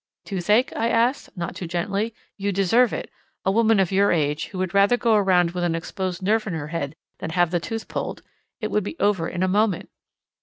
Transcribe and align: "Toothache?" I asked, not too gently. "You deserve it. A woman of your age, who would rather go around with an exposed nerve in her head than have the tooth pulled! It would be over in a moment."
"Toothache?" 0.25 0.73
I 0.75 0.89
asked, 0.89 1.29
not 1.37 1.55
too 1.55 1.67
gently. 1.67 2.15
"You 2.35 2.51
deserve 2.51 2.91
it. 2.91 3.11
A 3.45 3.51
woman 3.51 3.79
of 3.79 3.91
your 3.91 4.11
age, 4.11 4.47
who 4.47 4.57
would 4.57 4.73
rather 4.73 4.97
go 4.97 5.13
around 5.13 5.51
with 5.51 5.63
an 5.63 5.75
exposed 5.75 6.23
nerve 6.23 6.47
in 6.47 6.53
her 6.53 6.69
head 6.69 6.95
than 7.19 7.29
have 7.29 7.51
the 7.51 7.59
tooth 7.59 7.87
pulled! 7.87 8.23
It 8.59 8.71
would 8.71 8.83
be 8.83 8.97
over 8.99 9.29
in 9.29 9.43
a 9.43 9.47
moment." 9.47 9.89